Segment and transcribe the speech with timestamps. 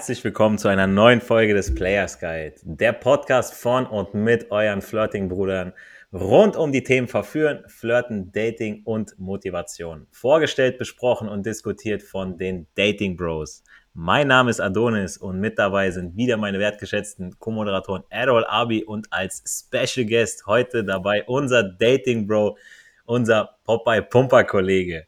[0.00, 4.80] herzlich willkommen zu einer neuen Folge des Players Guide, der Podcast von und mit euren
[4.80, 5.74] Flirting-Brudern
[6.10, 10.06] rund um die Themen Verführen, Flirten, Dating und Motivation.
[10.10, 13.62] Vorgestellt, besprochen und diskutiert von den Dating Bros.
[13.92, 19.06] Mein Name ist Adonis und mit dabei sind wieder meine wertgeschätzten Co-Moderatoren Errol Abi und
[19.10, 22.56] als Special Guest heute dabei unser Dating Bro,
[23.04, 25.04] unser Popeye Pumper Kollege.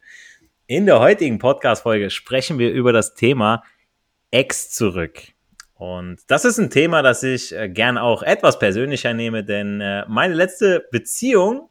[0.66, 3.62] In der heutigen Podcast-Folge sprechen wir über das Thema
[4.32, 5.20] Ex zurück.
[5.74, 10.04] Und das ist ein Thema, das ich äh, gern auch etwas persönlicher nehme, denn äh,
[10.08, 11.68] meine letzte Beziehung,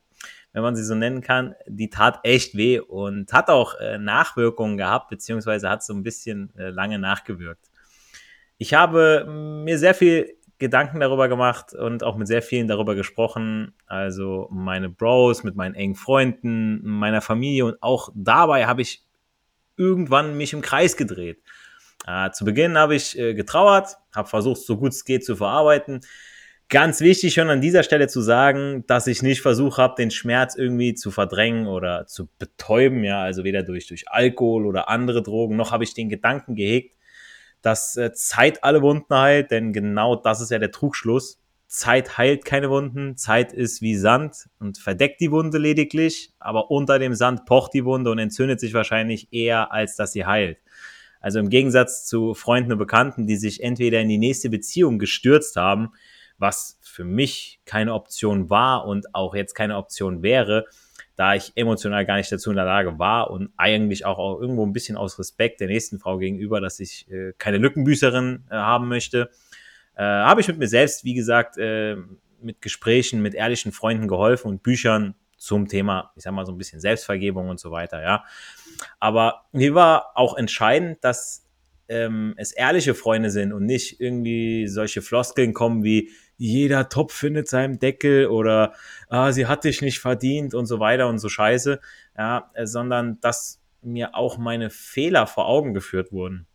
[0.53, 4.77] wenn man sie so nennen kann, die tat echt weh und hat auch äh, Nachwirkungen
[4.77, 7.69] gehabt, beziehungsweise hat so ein bisschen lange nachgewirkt.
[8.57, 13.73] Ich habe mir sehr viel Gedanken darüber gemacht und auch mit sehr vielen darüber gesprochen.
[13.87, 19.03] Also meine Bros, mit meinen engen Freunden, meiner Familie und auch dabei habe ich
[19.77, 21.41] irgendwann mich im Kreis gedreht.
[22.07, 26.01] Äh, zu Beginn habe ich äh, getrauert, habe versucht, so gut es geht zu verarbeiten.
[26.69, 30.55] Ganz wichtig schon an dieser Stelle zu sagen, dass ich nicht versucht habe, den Schmerz
[30.55, 35.57] irgendwie zu verdrängen oder zu betäuben, ja, also weder durch, durch Alkohol oder andere Drogen,
[35.57, 36.95] noch habe ich den Gedanken gehegt,
[37.61, 41.39] dass äh, Zeit alle Wunden heilt, denn genau das ist ja der Trugschluss.
[41.67, 46.99] Zeit heilt keine Wunden, Zeit ist wie Sand und verdeckt die Wunde lediglich, aber unter
[46.99, 50.57] dem Sand pocht die Wunde und entzündet sich wahrscheinlich eher, als dass sie heilt.
[51.21, 55.55] Also im Gegensatz zu Freunden und Bekannten, die sich entweder in die nächste Beziehung gestürzt
[55.55, 55.93] haben,
[56.37, 60.65] was für mich keine Option war und auch jetzt keine Option wäre,
[61.15, 64.73] da ich emotional gar nicht dazu in der Lage war und eigentlich auch, irgendwo ein
[64.73, 69.29] bisschen aus Respekt der nächsten Frau gegenüber, dass ich äh, keine Lückenbüßerin äh, haben möchte,
[69.95, 71.97] äh, habe ich mit mir selbst, wie gesagt, äh,
[72.41, 76.57] mit Gesprächen, mit ehrlichen Freunden geholfen und Büchern zum Thema, ich sag mal so ein
[76.57, 78.23] bisschen Selbstvergebung und so weiter, ja.
[78.99, 81.47] Aber mir war auch entscheidend, dass
[81.87, 87.47] ähm, es ehrliche Freunde sind und nicht irgendwie solche Floskeln kommen wie jeder Topf findet
[87.47, 88.73] seinen Deckel oder
[89.09, 91.79] ah, sie hat dich nicht verdient und so weiter und so Scheiße,
[92.17, 96.45] ja, äh, sondern dass mir auch meine Fehler vor Augen geführt wurden.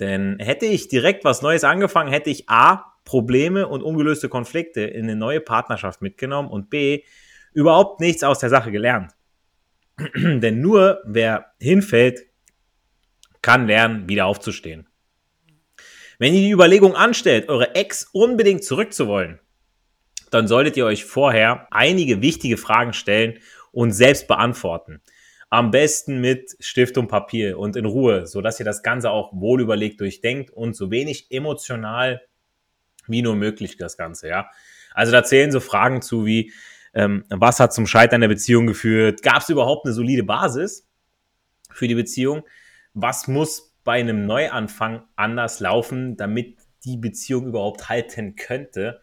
[0.00, 5.04] Denn hätte ich direkt was Neues angefangen, hätte ich A, Probleme und ungelöste Konflikte in
[5.04, 7.04] eine neue Partnerschaft mitgenommen und B,
[7.52, 9.12] überhaupt nichts aus der Sache gelernt.
[10.14, 12.26] Denn nur wer hinfällt,
[13.42, 14.88] kann lernen, wieder aufzustehen.
[16.18, 19.38] Wenn ihr die Überlegung anstellt, eure Ex unbedingt zurückzuwollen,
[20.30, 23.38] dann solltet ihr euch vorher einige wichtige Fragen stellen
[23.72, 25.00] und selbst beantworten.
[25.50, 29.62] Am besten mit Stift und Papier und in Ruhe, sodass ihr das Ganze auch wohl
[29.62, 32.20] überlegt durchdenkt und so wenig emotional
[33.06, 34.50] wie nur möglich das Ganze, ja.
[34.92, 36.52] Also da zählen so Fragen zu wie,
[36.94, 39.22] ähm, was hat zum Scheitern der Beziehung geführt?
[39.22, 40.88] Gab es überhaupt eine solide Basis
[41.70, 42.42] für die Beziehung?
[42.94, 49.00] Was muss bei einem Neuanfang anders laufen, damit die Beziehung überhaupt halten könnte?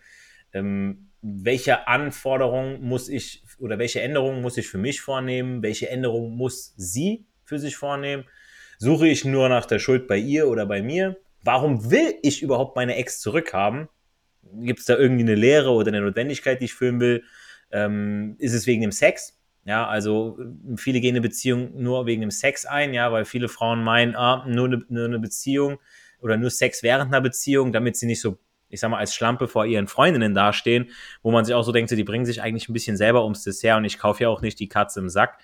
[0.53, 5.63] Ähm, welche Anforderungen muss ich oder welche Änderungen muss ich für mich vornehmen?
[5.63, 8.25] Welche Änderungen muss sie für sich vornehmen?
[8.77, 11.17] Suche ich nur nach der Schuld bei ihr oder bei mir?
[11.41, 13.87] Warum will ich überhaupt meine Ex zurückhaben?
[14.61, 17.23] Gibt es da irgendwie eine Lehre oder eine Notwendigkeit, die ich füllen will?
[17.71, 19.39] Ähm, ist es wegen dem Sex?
[19.65, 20.37] Ja, also
[20.77, 24.45] viele gehen eine Beziehung nur wegen dem Sex ein, ja, weil viele Frauen meinen, ah,
[24.47, 25.79] nur eine, nur eine Beziehung
[26.21, 28.37] oder nur Sex während einer Beziehung, damit sie nicht so,
[28.69, 30.91] ich sag mal, als Schlampe vor ihren Freundinnen dastehen,
[31.23, 33.43] wo man sich auch so denkt, so, die bringen sich eigentlich ein bisschen selber ums
[33.43, 35.39] Dessert und ich kaufe ja auch nicht die Katze im Sack.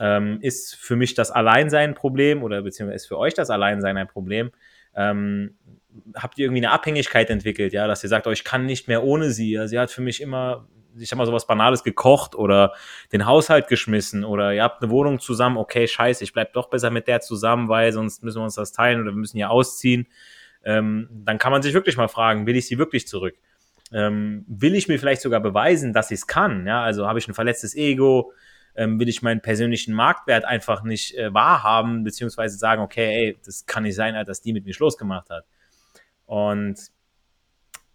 [0.00, 3.98] Ähm, ist für mich das Alleinsein ein Problem oder beziehungsweise ist für euch das Alleinsein
[3.98, 4.50] ein Problem?
[4.94, 5.58] Ähm,
[6.14, 9.02] habt ihr irgendwie eine Abhängigkeit entwickelt, ja, dass ihr sagt, oh, ich kann nicht mehr
[9.02, 9.52] ohne sie.
[9.52, 10.68] Ja, sie hat für mich immer
[10.98, 12.72] ich sag mal, sowas Banales gekocht oder
[13.12, 16.90] den Haushalt geschmissen oder ihr habt eine Wohnung zusammen, okay, scheiße, ich bleib doch besser
[16.90, 20.06] mit der zusammen, weil sonst müssen wir uns das teilen oder wir müssen hier ausziehen.
[20.64, 23.34] Ähm, dann kann man sich wirklich mal fragen, will ich sie wirklich zurück?
[23.92, 26.66] Ähm, will ich mir vielleicht sogar beweisen, dass ich es kann?
[26.66, 28.32] Ja, also habe ich ein verletztes Ego?
[28.74, 33.66] Ähm, will ich meinen persönlichen Marktwert einfach nicht äh, wahrhaben, beziehungsweise sagen, okay, ey, das
[33.66, 35.44] kann nicht sein, dass die mit mir Schluss gemacht hat.
[36.26, 36.78] Und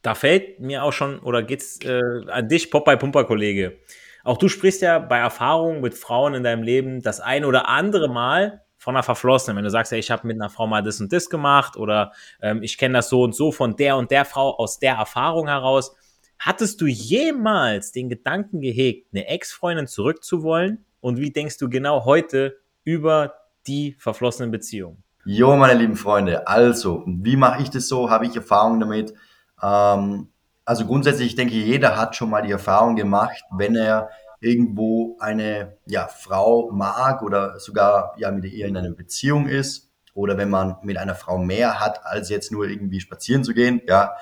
[0.04, 3.80] da fällt mir auch schon, oder geht's äh, an dich, Popeye-Pumper-Kollege.
[4.24, 8.10] Auch du sprichst ja bei Erfahrungen mit Frauen in deinem Leben das ein oder andere
[8.10, 9.58] Mal von einer Verflossenen.
[9.58, 12.12] Wenn du sagst, ja, ich habe mit einer Frau mal das und das gemacht oder
[12.42, 15.48] ähm, ich kenne das so und so von der und der Frau aus der Erfahrung
[15.48, 15.96] heraus.
[16.38, 20.86] Hattest du jemals den Gedanken gehegt, eine Ex-Freundin zurückzuwollen?
[21.00, 23.36] Und wie denkst du genau heute über
[23.68, 25.04] die verflossenen Beziehungen?
[25.26, 28.10] Jo, meine lieben Freunde, also, wie mache ich das so?
[28.10, 29.14] Habe ich Erfahrung damit?
[29.63, 30.27] Ähm,
[30.65, 35.77] also grundsätzlich, ich denke, jeder hat schon mal die Erfahrung gemacht, wenn er irgendwo eine
[35.86, 40.77] ja, Frau mag oder sogar ja mit ihr in einer Beziehung ist oder wenn man
[40.83, 44.15] mit einer Frau mehr hat, als jetzt nur irgendwie spazieren zu gehen, ja,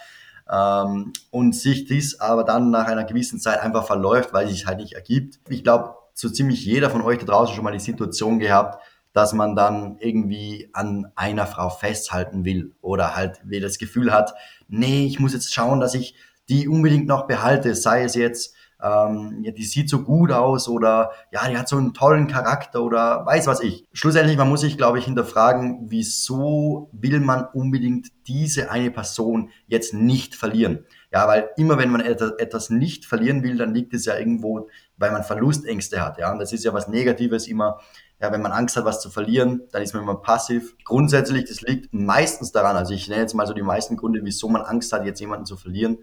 [0.49, 4.79] ähm, und sich dies aber dann nach einer gewissen Zeit einfach verläuft, weil sich halt
[4.79, 5.39] nicht ergibt.
[5.49, 8.81] Ich glaube, so ziemlich jeder von euch da draußen schon mal die Situation gehabt,
[9.13, 14.33] dass man dann irgendwie an einer Frau festhalten will oder halt wie das Gefühl hat,
[14.67, 16.15] nee, ich muss jetzt schauen, dass ich
[16.49, 21.11] die unbedingt noch behalte, sei es jetzt ähm, ja, die sieht so gut aus oder
[21.31, 23.85] ja, die hat so einen tollen Charakter oder weiß was ich.
[23.93, 29.93] Schlussendlich, man muss sich, glaube ich, hinterfragen, wieso will man unbedingt diese eine Person jetzt
[29.93, 30.85] nicht verlieren?
[31.11, 35.11] Ja, weil immer wenn man etwas nicht verlieren will, dann liegt es ja irgendwo, weil
[35.11, 36.17] man Verlustängste hat.
[36.17, 37.79] Ja, und das ist ja was Negatives immer.
[38.21, 40.75] Ja, wenn man Angst hat, was zu verlieren, dann ist man immer passiv.
[40.85, 44.47] Grundsätzlich, das liegt meistens daran, also ich nenne jetzt mal so die meisten Gründe, wieso
[44.47, 45.97] man Angst hat, jetzt jemanden zu verlieren,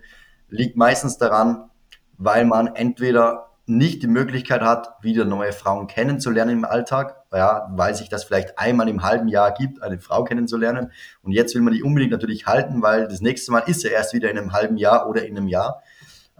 [0.48, 1.70] liegt meistens daran,
[2.16, 7.94] weil man entweder nicht die Möglichkeit hat, wieder neue Frauen kennenzulernen im Alltag, ja, weil
[7.94, 10.90] sich das vielleicht einmal im halben Jahr gibt, eine Frau kennenzulernen.
[11.22, 14.14] Und jetzt will man die unbedingt natürlich halten, weil das nächste Mal ist ja erst
[14.14, 15.82] wieder in einem halben Jahr oder in einem Jahr.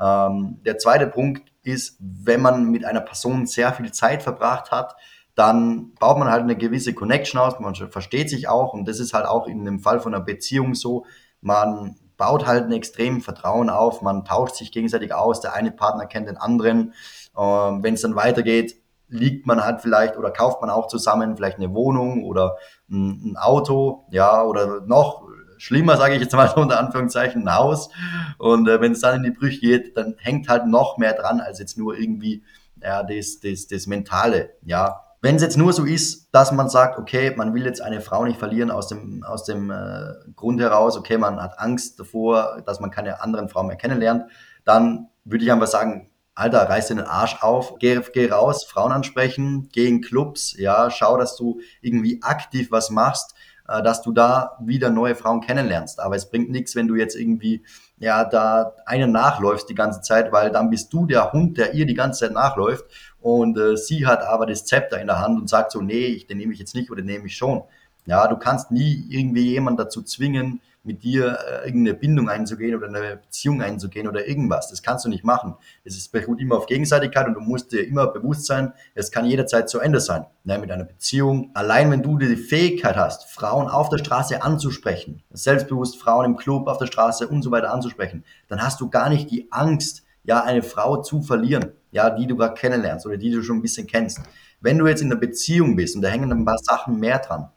[0.01, 4.97] Ähm, der zweite Punkt ist, wenn man mit einer Person sehr viel Zeit verbracht hat,
[5.39, 9.15] dann baut man halt eine gewisse Connection aus, man versteht sich auch und das ist
[9.15, 11.07] halt auch in dem Fall von einer Beziehung so,
[11.41, 16.07] man baut halt ein extrem Vertrauen auf, man tauscht sich gegenseitig aus, der eine Partner
[16.07, 16.93] kennt den anderen.
[17.39, 18.75] Ähm, Wenn es dann weitergeht,
[19.07, 22.57] liegt man halt vielleicht oder kauft man auch zusammen vielleicht eine Wohnung oder
[22.91, 25.23] ein, ein Auto, ja, oder noch
[25.57, 27.91] schlimmer, sage ich jetzt mal unter Anführungszeichen, ein Haus.
[28.39, 31.41] Und äh, wenn es dann in die Brüche geht, dann hängt halt noch mehr dran,
[31.41, 32.43] als jetzt nur irgendwie
[32.83, 35.05] ja, das, das, das Mentale, ja.
[35.21, 38.25] Wenn es jetzt nur so ist, dass man sagt, okay, man will jetzt eine Frau
[38.25, 42.79] nicht verlieren aus dem, aus dem äh, Grund heraus, okay, man hat Angst davor, dass
[42.79, 44.31] man keine anderen Frauen mehr kennenlernt,
[44.65, 49.69] dann würde ich einfach sagen, Alter, reiß den Arsch auf, geh, geh raus, Frauen ansprechen,
[49.73, 53.35] geh in Clubs, ja, schau, dass du irgendwie aktiv was machst,
[53.67, 55.99] äh, dass du da wieder neue Frauen kennenlernst.
[55.99, 57.65] Aber es bringt nichts, wenn du jetzt irgendwie
[57.99, 61.87] ja da einen nachläufst die ganze Zeit, weil dann bist du der Hund, der ihr
[61.87, 62.85] die ganze Zeit nachläuft
[63.21, 66.27] und äh, sie hat aber das Zepter in der Hand und sagt so, nee, ich,
[66.27, 67.63] den nehme ich jetzt nicht oder den nehme ich schon.
[68.07, 72.89] Ja, du kannst nie irgendwie jemanden dazu zwingen, mit dir äh, irgendeine Bindung einzugehen oder
[72.89, 74.71] eine Beziehung einzugehen oder irgendwas.
[74.71, 75.55] Das kannst du nicht machen.
[75.85, 79.69] Es beruht immer auf Gegenseitigkeit und du musst dir immer bewusst sein, es kann jederzeit
[79.69, 80.25] zu Ende sein.
[80.45, 81.51] Ne, mit einer Beziehung.
[81.55, 86.67] Allein wenn du die Fähigkeit hast, Frauen auf der Straße anzusprechen, selbstbewusst Frauen im Club,
[86.67, 90.45] auf der Straße und so weiter anzusprechen, dann hast du gar nicht die Angst, ja,
[90.45, 93.87] eine Frau zu verlieren ja, die du gerade kennenlernst oder die du schon ein bisschen
[93.87, 94.21] kennst.
[94.61, 97.51] Wenn du jetzt in einer Beziehung bist und da hängen ein paar Sachen mehr dran,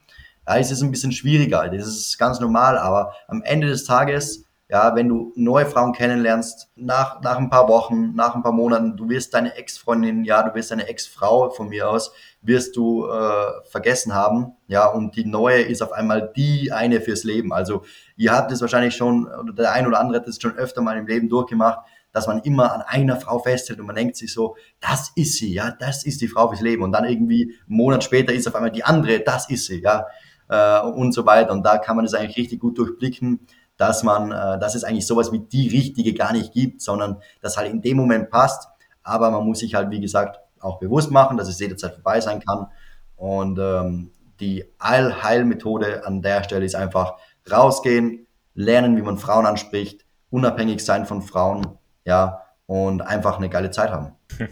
[0.47, 1.67] ja, ist es ein bisschen schwieriger.
[1.69, 6.69] Das ist ganz normal, aber am Ende des Tages, ja, wenn du neue Frauen kennenlernst,
[6.75, 10.55] nach, nach ein paar Wochen, nach ein paar Monaten, du wirst deine Ex-Freundin, ja, du
[10.55, 15.61] wirst deine Ex-Frau von mir aus, wirst du äh, vergessen haben, ja, und die neue
[15.61, 17.51] ist auf einmal die eine fürs Leben.
[17.51, 17.83] Also
[18.15, 20.97] ihr habt es wahrscheinlich schon, oder der ein oder andere hat es schon öfter mal
[20.97, 21.79] im Leben durchgemacht,
[22.11, 25.53] dass man immer an einer Frau festhält und man denkt sich so, das ist sie,
[25.53, 26.83] ja, das ist die Frau fürs Leben.
[26.83, 30.05] Und dann irgendwie einen Monat später ist auf einmal die andere, das ist sie, ja,
[30.49, 31.51] äh, und so weiter.
[31.53, 33.39] Und da kann man das eigentlich richtig gut durchblicken,
[33.77, 37.57] dass man, äh, dass es eigentlich sowas wie die richtige gar nicht gibt, sondern dass
[37.57, 38.67] halt in dem Moment passt.
[39.03, 42.41] Aber man muss sich halt, wie gesagt, auch bewusst machen, dass es jederzeit vorbei sein
[42.41, 42.67] kann.
[43.15, 47.15] Und ähm, die Allheilmethode an der Stelle ist einfach
[47.49, 53.71] rausgehen, lernen, wie man Frauen anspricht, unabhängig sein von Frauen ja, und einfach eine geile
[53.71, 54.13] Zeit haben.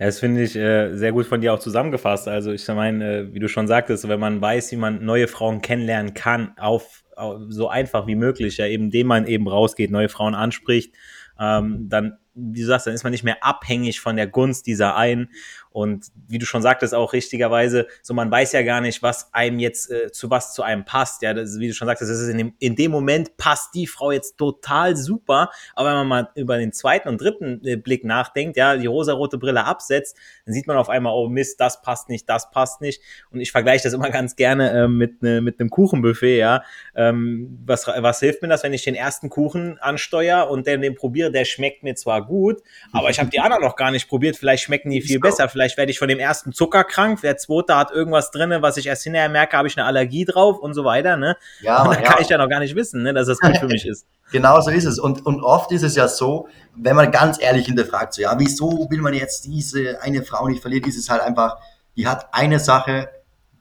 [0.00, 2.26] Ja, das finde ich äh, sehr gut von dir auch zusammengefasst.
[2.26, 5.60] Also ich meine, äh, wie du schon sagtest, wenn man weiß, wie man neue Frauen
[5.60, 10.08] kennenlernen kann, auf, auf so einfach wie möglich, ja, eben indem man eben rausgeht, neue
[10.08, 10.94] Frauen anspricht,
[11.38, 14.96] ähm, dann wie du sagst, dann ist man nicht mehr abhängig von der Gunst dieser
[14.96, 15.28] einen.
[15.72, 19.60] Und wie du schon sagtest, auch richtigerweise, so man weiß ja gar nicht, was einem
[19.60, 21.22] jetzt äh, zu was zu einem passt.
[21.22, 23.86] Ja, das, wie du schon sagtest, das ist in dem, in dem Moment passt die
[23.86, 25.50] Frau jetzt total super.
[25.76, 29.38] Aber wenn man mal über den zweiten und dritten äh, Blick nachdenkt, ja, die rosarote
[29.38, 33.00] Brille absetzt, dann sieht man auf einmal, oh Mist, das passt nicht, das passt nicht.
[33.30, 36.64] Und ich vergleiche das immer ganz gerne äh, mit, ne, mit einem Kuchenbuffet, ja.
[36.96, 40.96] Ähm, was, was hilft mir das, wenn ich den ersten Kuchen ansteuere und den, den
[40.96, 42.60] probiere, der schmeckt mir zwar gut,
[42.92, 44.36] aber ich habe die anderen noch gar nicht probiert.
[44.36, 45.48] Vielleicht schmecken die viel besser.
[45.60, 47.20] Vielleicht werde ich von dem ersten Zucker krank.
[47.20, 50.58] Der zweite hat irgendwas drin, was ich erst hinterher merke, habe ich eine Allergie drauf
[50.58, 51.18] und so weiter.
[51.18, 51.36] Ne?
[51.60, 52.08] Ja, und dann ja.
[52.08, 54.06] kann ich ja noch gar nicht wissen, ne, dass das gut für mich ist.
[54.32, 55.00] Genau so ist es.
[55.00, 58.88] Und, und oft ist es ja so, wenn man ganz ehrlich hinterfragt, so, ja, wieso
[58.88, 60.88] will man jetzt diese eine Frau nicht verlieren?
[60.88, 61.58] Ist es halt einfach,
[61.96, 63.08] die hat eine Sache,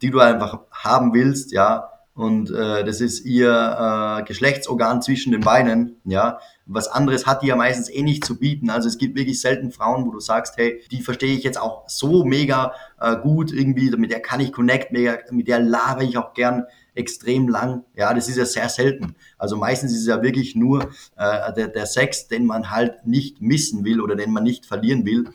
[0.03, 5.39] die du einfach haben willst, ja, und äh, das ist ihr äh, Geschlechtsorgan zwischen den
[5.39, 6.39] Beinen, ja.
[6.65, 8.69] Was anderes hat die ja meistens eh nicht zu bieten.
[8.69, 11.87] Also es gibt wirklich selten Frauen, wo du sagst, hey, die verstehe ich jetzt auch
[11.87, 16.17] so mega äh, gut irgendwie, mit der kann ich connect, mega, mit der laber ich
[16.17, 17.85] auch gern extrem lang.
[17.95, 19.15] Ja, das ist ja sehr selten.
[19.37, 23.41] Also meistens ist es ja wirklich nur äh, der, der Sex, den man halt nicht
[23.41, 25.29] missen will oder den man nicht verlieren will.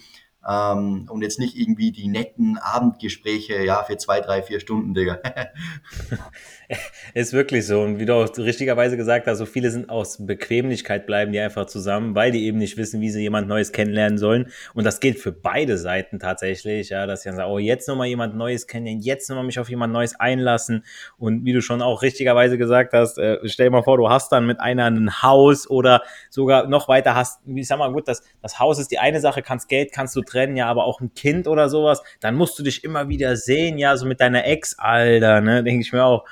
[0.48, 5.18] Ähm, und jetzt nicht irgendwie die netten Abendgespräche, ja, für zwei, drei, vier Stunden, Digga.
[7.14, 7.80] ist wirklich so.
[7.80, 11.66] Und wie du auch richtigerweise gesagt hast, so viele sind aus Bequemlichkeit bleiben die einfach
[11.66, 14.50] zusammen, weil die eben nicht wissen, wie sie jemand Neues kennenlernen sollen.
[14.74, 18.06] Und das gilt für beide Seiten tatsächlich, ja, dass sie dann sagen, oh, jetzt nochmal
[18.06, 20.84] jemand Neues kennenlernen, jetzt nochmal mich auf jemand Neues einlassen.
[21.18, 24.32] Und wie du schon auch richtigerweise gesagt hast, äh, stell dir mal vor, du hast
[24.32, 28.22] dann mit einer ein Haus oder sogar noch weiter hast, ich sag mal, gut, das,
[28.42, 31.14] das Haus ist die eine Sache, kannst Geld, kannst du trennen, ja, aber auch ein
[31.14, 34.78] Kind oder sowas, dann musst du dich immer wieder sehen, ja, so mit deiner Ex,
[34.78, 36.24] Alter, ne, denke ich mir auch.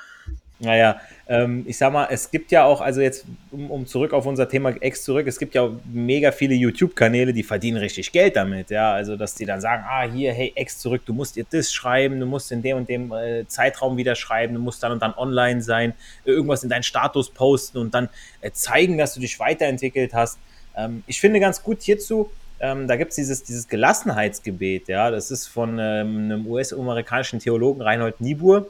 [0.59, 4.25] Naja, ähm, ich sag mal, es gibt ja auch, also jetzt, um, um, zurück auf
[4.25, 8.69] unser Thema Ex zurück, es gibt ja mega viele YouTube-Kanäle, die verdienen richtig Geld damit,
[8.69, 11.73] ja, also dass die dann sagen, ah, hier, hey, Ex zurück, du musst dir das
[11.73, 15.01] schreiben, du musst in dem und dem äh, Zeitraum wieder schreiben, du musst dann und
[15.01, 15.93] dann online sein,
[16.23, 18.07] irgendwas in deinen Status posten und dann
[18.39, 20.39] äh, zeigen, dass du dich weiterentwickelt hast.
[20.77, 22.31] Ähm, ich finde ganz gut hierzu,
[22.63, 27.81] ähm, da gibt es dieses, dieses Gelassenheitsgebet, ja, das ist von ähm, einem US-amerikanischen Theologen
[27.81, 28.69] Reinhold Niebuhr,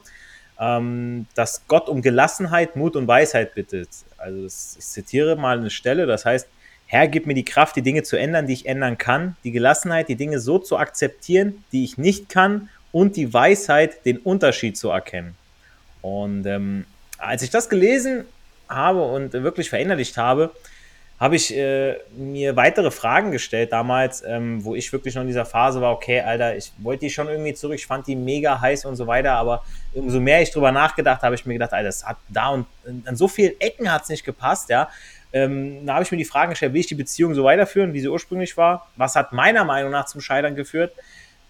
[0.58, 3.88] ähm, dass Gott um Gelassenheit, Mut und Weisheit bittet.
[4.18, 6.48] Also das, ich zitiere mal eine Stelle, das heißt,
[6.86, 10.08] Herr, gib mir die Kraft, die Dinge zu ändern, die ich ändern kann, die Gelassenheit,
[10.08, 12.68] die Dinge so zu akzeptieren, die ich nicht kann.
[12.92, 15.34] Und die Weisheit, den Unterschied zu erkennen.
[16.02, 16.84] Und ähm,
[17.18, 18.24] als ich das gelesen
[18.68, 20.52] habe und wirklich verinnerlicht habe,
[21.24, 25.46] habe ich äh, mir weitere Fragen gestellt damals, ähm, wo ich wirklich noch in dieser
[25.46, 28.84] Phase war, okay, Alter, ich wollte die schon irgendwie zurück, ich fand die mega heiß
[28.84, 29.64] und so weiter, aber
[29.94, 32.66] umso mehr ich drüber nachgedacht habe, ich mir gedacht, Alter, das hat da und
[33.06, 34.90] an so vielen Ecken hat es nicht gepasst, ja.
[35.32, 38.00] Ähm, da habe ich mir die Fragen gestellt, will ich die Beziehung so weiterführen, wie
[38.00, 38.90] sie ursprünglich war?
[38.96, 40.92] Was hat meiner Meinung nach zum Scheitern geführt?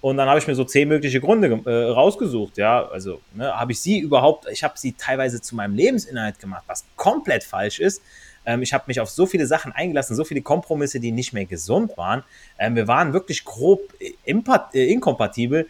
[0.00, 2.86] Und dann habe ich mir so zehn mögliche Gründe äh, rausgesucht, ja.
[2.86, 6.84] Also ne, habe ich sie überhaupt, ich habe sie teilweise zu meinem Lebensinhalt gemacht, was
[6.94, 8.02] komplett falsch ist.
[8.46, 11.46] Ähm, ich habe mich auf so viele Sachen eingelassen, so viele Kompromisse, die nicht mehr
[11.46, 12.22] gesund waren.
[12.58, 15.66] Ähm, wir waren wirklich grob äh, inkompatibel.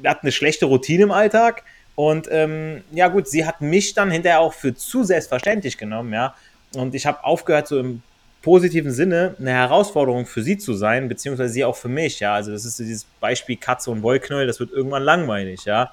[0.00, 1.62] Wir hatten eine schlechte Routine im Alltag.
[1.96, 6.34] Und ähm, ja gut, sie hat mich dann hinterher auch für zu selbstverständlich genommen, ja.
[6.74, 8.02] Und ich habe aufgehört, so im
[8.42, 12.34] positiven Sinne eine Herausforderung für sie zu sein, beziehungsweise sie auch für mich, ja.
[12.34, 15.92] Also das ist dieses Beispiel Katze und Wollknäuel, das wird irgendwann langweilig, ja.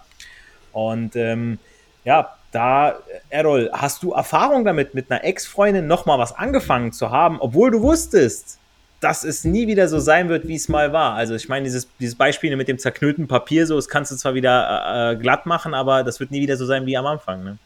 [0.71, 1.59] Und ähm,
[2.03, 7.39] ja, da, Errol, hast du Erfahrung damit, mit einer Ex-Freundin nochmal was angefangen zu haben,
[7.39, 8.57] obwohl du wusstest,
[8.99, 11.15] dass es nie wieder so sein wird, wie es mal war.
[11.15, 14.35] Also ich meine, dieses, dieses Beispiel mit dem zerknüllten Papier, so, das kannst du zwar
[14.35, 17.43] wieder äh, glatt machen, aber das wird nie wieder so sein wie am Anfang.
[17.43, 17.57] Ne?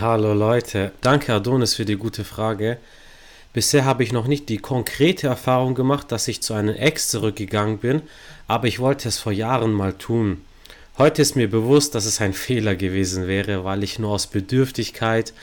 [0.00, 2.78] Hallo Leute, danke Adonis für die gute Frage.
[3.52, 7.78] Bisher habe ich noch nicht die konkrete Erfahrung gemacht, dass ich zu einem Ex zurückgegangen
[7.78, 8.02] bin,
[8.46, 10.42] aber ich wollte es vor Jahren mal tun.
[10.98, 15.34] Heute ist mir bewusst, dass es ein Fehler gewesen wäre, weil ich nur aus Bedürftigkeit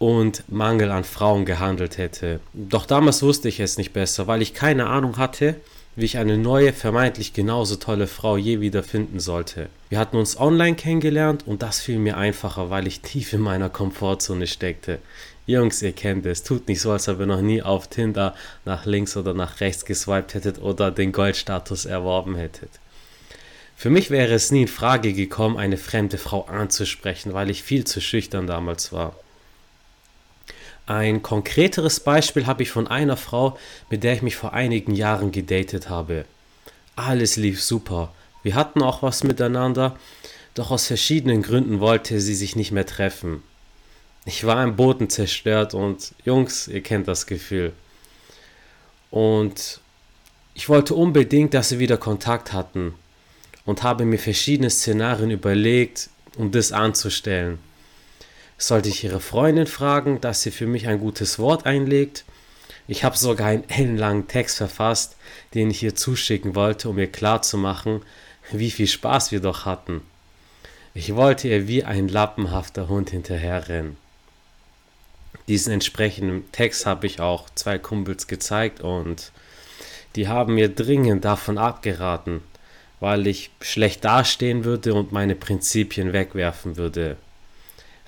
[0.00, 2.40] und Mangel an Frauen gehandelt hätte.
[2.54, 5.54] Doch damals wusste ich es nicht besser, weil ich keine Ahnung hatte,
[5.94, 9.68] wie ich eine neue, vermeintlich genauso tolle Frau je wieder finden sollte.
[9.90, 13.68] Wir hatten uns online kennengelernt und das fiel mir einfacher, weil ich tief in meiner
[13.68, 14.98] Komfortzone steckte.
[15.46, 18.34] Jungs, ihr kennt es, tut nicht so, als ob ihr noch nie auf Tinder
[18.64, 22.70] nach links oder nach rechts geswiped hättet oder den Goldstatus erworben hättet.
[23.78, 27.84] Für mich wäre es nie in Frage gekommen, eine fremde Frau anzusprechen, weil ich viel
[27.84, 29.14] zu schüchtern damals war.
[30.86, 33.58] Ein konkreteres Beispiel habe ich von einer Frau,
[33.90, 36.24] mit der ich mich vor einigen Jahren gedatet habe.
[36.94, 38.14] Alles lief super.
[38.42, 39.98] Wir hatten auch was miteinander,
[40.54, 43.42] doch aus verschiedenen Gründen wollte sie sich nicht mehr treffen.
[44.24, 47.74] Ich war im Boden zerstört und Jungs, ihr kennt das Gefühl.
[49.10, 49.80] Und
[50.54, 52.94] ich wollte unbedingt, dass sie wieder Kontakt hatten
[53.66, 56.08] und habe mir verschiedene Szenarien überlegt,
[56.38, 57.58] um das anzustellen.
[58.56, 62.24] Sollte ich ihre Freundin fragen, dass sie für mich ein gutes Wort einlegt?
[62.88, 65.16] Ich habe sogar einen ellenlangen Text verfasst,
[65.52, 68.02] den ich ihr zuschicken wollte, um ihr klarzumachen,
[68.52, 70.00] wie viel Spaß wir doch hatten.
[70.94, 73.98] Ich wollte ihr wie ein lappenhafter Hund hinterherrennen.
[75.48, 79.32] Diesen entsprechenden Text habe ich auch zwei Kumpels gezeigt und
[80.14, 82.40] die haben mir dringend davon abgeraten,
[83.00, 87.16] weil ich schlecht dastehen würde und meine Prinzipien wegwerfen würde.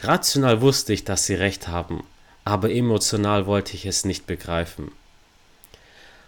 [0.01, 2.05] Rational wusste ich, dass sie recht haben,
[2.45, 4.93] aber emotional wollte ich es nicht begreifen.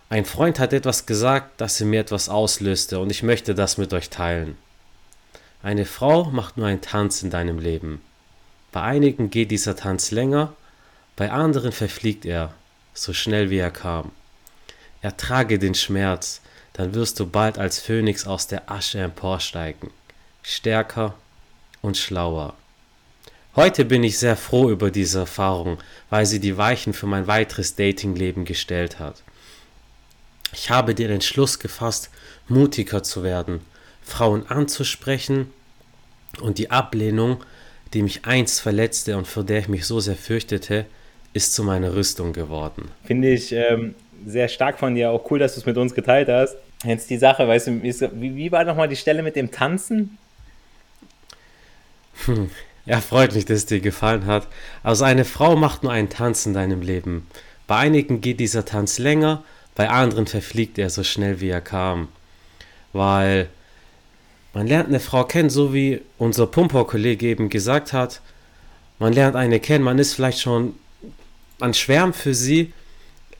[0.08, 3.92] Ein Freund hat etwas gesagt, das in mir etwas auslöste und ich möchte das mit
[3.92, 4.58] euch teilen.
[5.62, 8.00] Eine Frau macht nur einen Tanz in deinem Leben.
[8.72, 10.52] Bei einigen geht dieser Tanz länger,
[11.16, 12.54] bei anderen verfliegt er,
[12.92, 14.10] so schnell wie er kam.
[15.00, 16.40] Ertrage den Schmerz,
[16.72, 19.90] dann wirst du bald als Phönix aus der Asche emporsteigen,
[20.42, 21.14] stärker
[21.82, 22.54] und schlauer.
[23.56, 27.74] Heute bin ich sehr froh über diese Erfahrung, weil sie die Weichen für mein weiteres
[27.74, 29.22] Datingleben gestellt hat.
[30.52, 32.10] Ich habe den Entschluss gefasst,
[32.48, 33.60] mutiger zu werden,
[34.02, 35.52] Frauen anzusprechen
[36.40, 37.44] und die Ablehnung,
[37.92, 40.86] die mich einst verletzte und vor der ich mich so sehr fürchtete,
[41.32, 42.90] ist zu meiner Rüstung geworden.
[43.04, 43.94] Finde ich ähm,
[44.26, 46.56] sehr stark von dir, auch cool, dass du es mit uns geteilt hast.
[46.84, 50.18] Jetzt die Sache, weißt du, wie, wie war nochmal die Stelle mit dem Tanzen?
[52.26, 52.50] Hm.
[52.86, 54.46] Ja, freut mich, dass es dir gefallen hat.
[54.82, 57.26] Also eine Frau macht nur einen Tanz in deinem Leben.
[57.66, 62.08] Bei einigen geht dieser Tanz länger, bei anderen verfliegt er so schnell wie er kam.
[62.92, 63.48] Weil
[64.52, 68.20] man lernt eine Frau kennen, so wie unser Pumper-Kollege eben gesagt hat.
[68.98, 70.74] Man lernt eine kennen, man ist vielleicht schon,
[71.58, 72.72] man schwärmt für sie,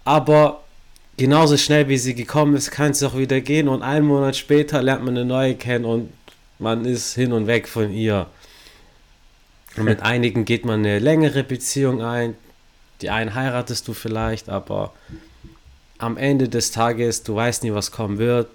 [0.05, 0.63] aber
[1.21, 4.81] genauso schnell wie sie gekommen ist, kann sie auch wieder gehen und einen Monat später
[4.81, 6.11] lernt man eine neue kennen und
[6.59, 8.27] man ist hin und weg von ihr.
[9.77, 12.37] Und mit einigen geht man eine längere Beziehung ein.
[13.03, 14.95] Die einen heiratest du vielleicht, aber
[15.99, 18.49] am Ende des Tages, du weißt nie, was kommen wird.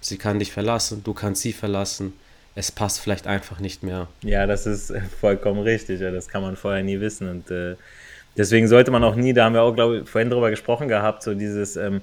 [0.00, 2.12] Sie kann dich verlassen, du kannst sie verlassen.
[2.54, 4.06] Es passt vielleicht einfach nicht mehr.
[4.22, 6.00] Ja, das ist vollkommen richtig.
[6.00, 7.28] Ja, das kann man vorher nie wissen.
[7.28, 7.74] Und äh,
[8.36, 11.22] deswegen sollte man auch nie, da haben wir auch, glaube ich, vorhin drüber gesprochen gehabt,
[11.22, 12.02] so dieses, ähm,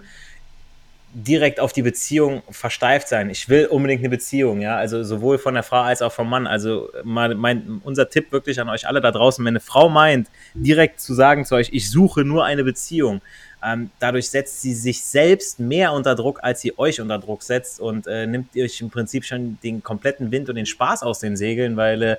[1.14, 3.30] direkt auf die Beziehung versteift sein.
[3.30, 6.48] Ich will unbedingt eine Beziehung, ja, also sowohl von der Frau als auch vom Mann.
[6.48, 10.30] Also mein, mein, unser Tipp wirklich an euch alle da draußen, wenn eine Frau meint,
[10.54, 13.22] direkt zu sagen zu euch, ich suche nur eine Beziehung,
[13.64, 17.80] ähm, dadurch setzt sie sich selbst mehr unter Druck, als sie euch unter Druck setzt
[17.80, 21.36] und äh, nimmt euch im Prinzip schon den kompletten Wind und den Spaß aus den
[21.36, 22.18] Segeln, weil äh,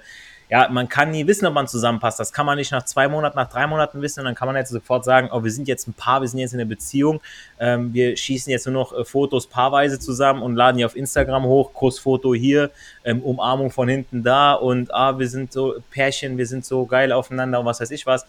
[0.52, 2.21] ja, man kann nie wissen, ob man zusammenpasst.
[2.21, 4.54] Das kann man nicht nach zwei Monaten, nach drei Monaten wissen und dann kann man
[4.54, 7.23] jetzt sofort sagen, oh, wir sind jetzt ein Paar, wir sind jetzt in einer Beziehung,
[7.59, 11.44] ähm, wir schießen jetzt nur noch äh, Fotos paarweise zusammen und laden die auf Instagram
[11.44, 12.70] hoch, Kussfoto hier,
[13.03, 17.12] ähm, Umarmung von hinten da und ah, wir sind so Pärchen, wir sind so geil
[17.12, 18.26] aufeinander und was weiß ich was.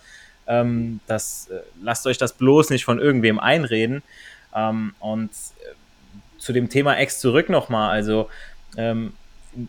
[0.48, 4.02] Ähm, das, äh, lasst euch das bloß nicht von irgendwem einreden.
[4.56, 8.30] Ähm, und äh, zu dem Thema Ex zurück nochmal, also
[8.78, 9.12] ähm,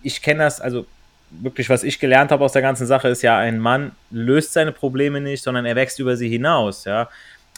[0.04, 0.86] ich kenne das, also
[1.30, 4.72] wirklich, was ich gelernt habe aus der ganzen Sache, ist ja, ein Mann löst seine
[4.72, 6.84] Probleme nicht, sondern er wächst über sie hinaus.
[6.84, 7.08] Ja.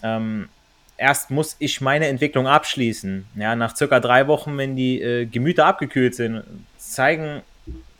[0.02, 0.48] Ähm,
[0.96, 3.26] erst muss ich meine Entwicklung abschließen.
[3.37, 6.42] Ja, nach circa drei Wochen, wenn die äh, Gemüter abgekühlt sind,
[6.79, 7.42] zeigen,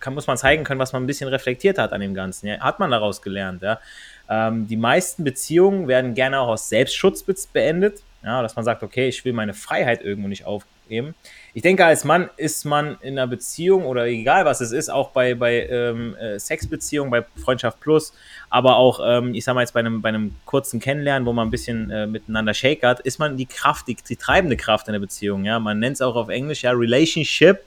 [0.00, 2.46] kann, muss man zeigen können, was man ein bisschen reflektiert hat an dem Ganzen.
[2.46, 2.61] Ja.
[2.61, 3.62] Hat man daraus gelernt.
[3.62, 3.79] Ja.
[4.29, 8.02] Ähm, die meisten Beziehungen werden gerne auch aus Selbstschutz beendet.
[8.22, 11.14] Ja, dass man sagt, okay, ich will meine Freiheit irgendwo nicht aufgeben
[11.57, 15.12] ich denke, als Mann ist man in einer Beziehung oder egal was es ist, auch
[15.12, 18.12] bei, bei ähm, äh, Sexbeziehungen, bei Freundschaft Plus,
[18.51, 21.49] aber auch, ähm, ich sag mal jetzt bei einem, bei einem kurzen Kennenlernen, wo man
[21.49, 25.01] ein bisschen äh, miteinander shakert, ist man die Kraft, die, die treibende Kraft in der
[25.01, 25.47] Beziehung.
[25.47, 25.59] Ja?
[25.59, 27.61] Man nennt es auch auf Englisch ja Relationship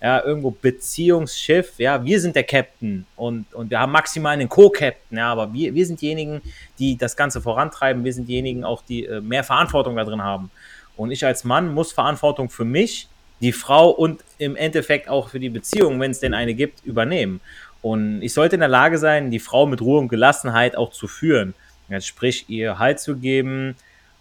[0.00, 5.18] ja, irgendwo Beziehungsschiff, ja, wir sind der Captain und, und wir haben maximal einen Co-Captain,
[5.18, 6.42] ja, aber wir, wir sind diejenigen,
[6.78, 10.52] die das Ganze vorantreiben, wir sind diejenigen auch, die äh, mehr Verantwortung da drin haben.
[10.96, 13.08] Und ich als Mann muss Verantwortung für mich
[13.42, 17.40] die Frau und im Endeffekt auch für die Beziehung, wenn es denn eine gibt, übernehmen.
[17.82, 21.08] Und ich sollte in der Lage sein, die Frau mit Ruhe und Gelassenheit auch zu
[21.08, 21.54] führen.
[21.98, 23.74] Sprich, ihr Halt zu geben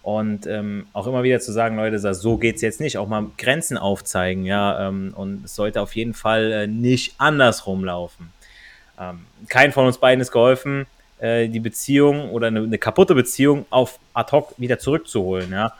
[0.03, 2.97] und ähm, auch immer wieder zu sagen, Leute, so geht es jetzt nicht.
[2.97, 4.87] Auch mal Grenzen aufzeigen, ja.
[4.87, 8.33] Ähm, und es sollte auf jeden Fall äh, nicht andersrum laufen.
[8.99, 10.87] Ähm, kein von uns beiden ist geholfen,
[11.19, 15.71] äh, die Beziehung oder eine, eine kaputte Beziehung auf ad hoc wieder zurückzuholen, ja.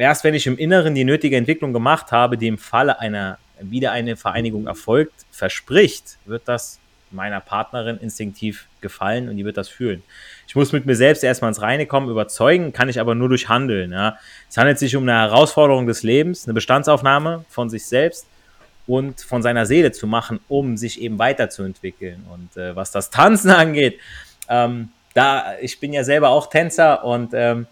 [0.00, 3.92] Erst wenn ich im Inneren die nötige Entwicklung gemacht habe, die im Falle einer wieder
[3.92, 6.78] eine Vereinigung erfolgt, verspricht, wird das
[7.10, 10.02] meiner Partnerin instinktiv gefallen und die wird das fühlen.
[10.48, 13.50] Ich muss mit mir selbst erstmal ins Reine kommen, überzeugen kann ich aber nur durch
[13.50, 13.92] Handeln.
[13.92, 14.16] Ja.
[14.48, 18.26] Es handelt sich um eine Herausforderung des Lebens, eine Bestandsaufnahme von sich selbst
[18.86, 22.24] und von seiner Seele zu machen, um sich eben weiterzuentwickeln.
[22.32, 24.00] Und äh, was das Tanzen angeht,
[24.48, 27.66] ähm, da ich bin ja selber auch Tänzer und ähm,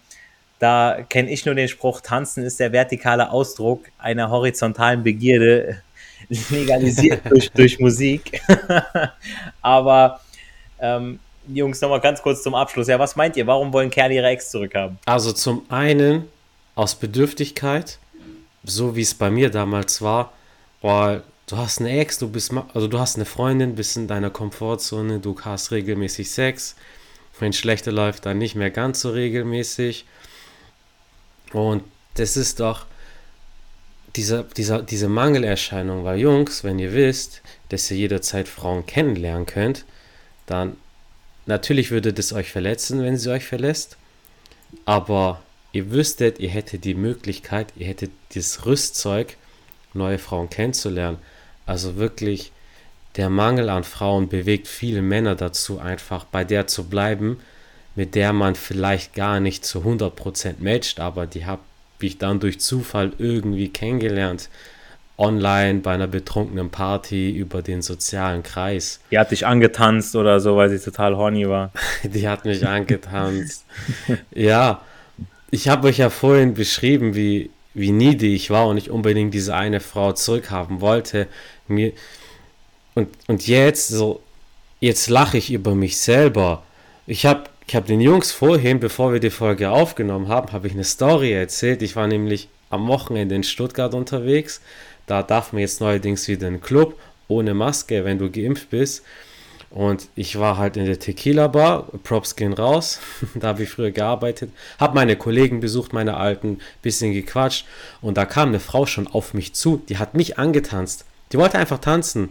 [0.59, 5.81] da kenne ich nur den Spruch, tanzen ist der vertikale Ausdruck einer horizontalen Begierde,
[6.49, 8.41] legalisiert durch, durch Musik.
[9.61, 10.19] Aber
[10.79, 12.87] ähm, Jungs, nochmal ganz kurz zum Abschluss.
[12.87, 13.47] Ja, was meint ihr?
[13.47, 14.99] Warum wollen Kerle ihre Ex zurückhaben?
[15.05, 16.27] Also zum einen
[16.75, 17.97] aus Bedürftigkeit,
[18.63, 20.33] so wie es bei mir damals war,
[20.81, 24.29] weil du hast eine Ex, du bist, also du hast eine Freundin, bist in deiner
[24.29, 26.75] Komfortzone, du hast regelmäßig Sex.
[27.39, 30.05] Wenn schlechter läuft, dann nicht mehr ganz so regelmäßig.
[31.53, 31.83] Und
[32.15, 32.85] das ist doch
[34.15, 39.85] diese, dieser, diese Mangelerscheinung, weil Jungs, wenn ihr wisst, dass ihr jederzeit Frauen kennenlernen könnt,
[40.45, 40.77] dann
[41.45, 43.97] natürlich würde das euch verletzen, wenn sie euch verlässt,
[44.85, 49.37] aber ihr wüsstet, ihr hättet die Möglichkeit, ihr hättet das Rüstzeug,
[49.93, 51.17] neue Frauen kennenzulernen.
[51.65, 52.51] Also wirklich,
[53.15, 57.39] der Mangel an Frauen bewegt viele Männer dazu, einfach bei der zu bleiben,
[57.99, 61.59] mit der man vielleicht gar nicht zu 100% matcht, aber die habe
[61.99, 64.47] ich dann durch Zufall irgendwie kennengelernt
[65.17, 69.01] online bei einer betrunkenen Party über den sozialen Kreis.
[69.11, 71.73] Die hat dich angetanzt oder so, weil sie total horny war.
[72.05, 73.65] Die hat mich angetanzt.
[74.33, 74.79] ja,
[75.51, 79.55] ich habe euch ja vorhin beschrieben, wie, wie needy ich war und ich unbedingt diese
[79.55, 81.27] eine Frau zurückhaben wollte.
[81.67, 81.91] Mir,
[82.95, 84.23] und, und jetzt, so,
[84.79, 86.63] jetzt lache ich über mich selber.
[87.05, 90.73] Ich habe ich hab den Jungs vorhin, bevor wir die Folge aufgenommen haben, habe ich
[90.73, 91.81] eine Story erzählt.
[91.81, 94.61] Ich war nämlich am Wochenende in Stuttgart unterwegs
[95.09, 99.03] da darf man jetzt neuerdings wieder in den Club ohne Maske, wenn du geimpft bist.
[99.71, 102.99] Und ich war halt in der Tequila Bar, Props gehen raus,
[103.35, 107.65] da habe ich früher gearbeitet, habe meine Kollegen besucht, meine Alten, bisschen gequatscht
[108.01, 111.05] und da kam eine Frau schon auf mich zu, die hat mich angetanzt.
[111.31, 112.29] Die wollte einfach tanzen.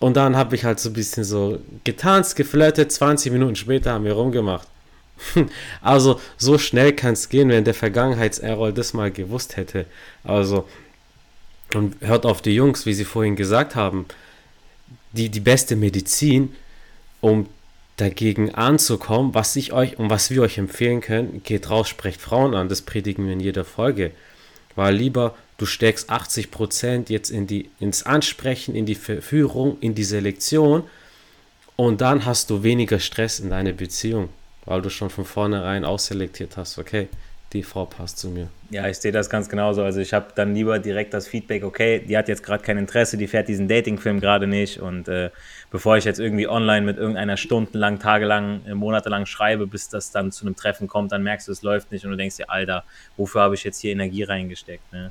[0.00, 4.04] Und dann habe ich halt so ein bisschen so getanzt, geflirtet, 20 Minuten später haben
[4.04, 4.68] wir rumgemacht.
[5.82, 9.86] Also so schnell kann es gehen, wenn der Vergangenheitserror das mal gewusst hätte.
[10.22, 10.66] Also
[11.74, 14.06] und hört auf die Jungs, wie sie vorhin gesagt haben,
[15.12, 16.54] die, die beste Medizin,
[17.20, 17.48] um
[17.96, 22.54] dagegen anzukommen, was ich euch und was wir euch empfehlen können, geht raus, sprecht Frauen
[22.54, 24.12] an, das predigen wir in jeder Folge.
[24.76, 30.04] Weil lieber du steckst 80% jetzt in die, ins Ansprechen, in die Verführung, in die
[30.04, 30.84] Selektion
[31.76, 34.30] und dann hast du weniger Stress in deiner Beziehung,
[34.64, 37.08] weil du schon von vornherein ausselektiert hast, okay,
[37.52, 38.48] die Frau passt zu mir.
[38.70, 39.82] Ja, ich sehe das ganz genauso.
[39.82, 43.16] Also ich habe dann lieber direkt das Feedback, okay, die hat jetzt gerade kein Interesse,
[43.16, 44.80] die fährt diesen Datingfilm gerade nicht.
[44.80, 45.30] Und äh,
[45.70, 50.30] bevor ich jetzt irgendwie online mit irgendeiner stundenlang, tagelang, äh, monatelang schreibe, bis das dann
[50.30, 52.84] zu einem Treffen kommt, dann merkst du, es läuft nicht und du denkst dir, Alter,
[53.16, 54.92] wofür habe ich jetzt hier Energie reingesteckt?
[54.92, 55.10] Ne?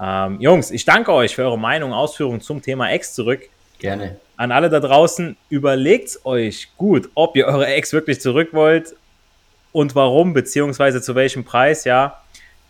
[0.00, 3.42] Ähm, Jungs, ich danke euch für eure Meinung, Ausführungen zum Thema Ex zurück.
[3.78, 4.16] Gerne.
[4.36, 8.94] An alle da draußen, überlegt euch gut, ob ihr eure Ex wirklich zurück wollt
[9.72, 12.20] und warum, beziehungsweise zu welchem Preis, ja.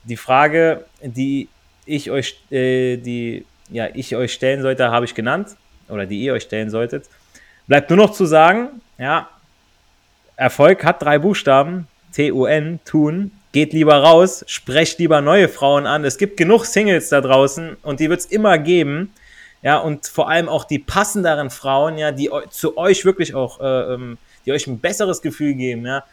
[0.04, 1.48] Die Frage, die
[1.86, 5.56] ich euch, äh, die ja, ich euch stellen sollte, habe ich genannt,
[5.88, 7.08] oder die ihr euch stellen solltet.
[7.66, 9.28] Bleibt nur noch zu sagen, ja,
[10.36, 13.32] Erfolg hat drei Buchstaben, T-U-N, tun.
[13.54, 16.04] Geht lieber raus, sprecht lieber neue Frauen an.
[16.04, 19.14] Es gibt genug Singles da draußen und die wird es immer geben.
[19.62, 23.94] Ja, und vor allem auch die passenderen Frauen, ja, die zu euch wirklich auch, äh,
[23.94, 26.04] ähm, die euch ein besseres Gefühl geben, ja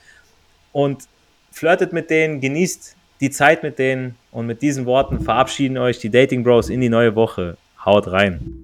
[0.71, 1.07] und
[1.51, 6.09] flirtet mit denen, genießt die Zeit mit denen und mit diesen Worten verabschieden euch die
[6.09, 7.57] Dating Bros in die neue Woche.
[7.85, 8.63] Haut rein.